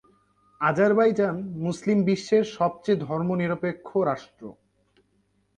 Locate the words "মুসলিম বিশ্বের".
1.65-2.43